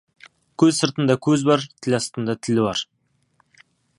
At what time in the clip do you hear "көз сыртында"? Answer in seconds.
0.61-1.15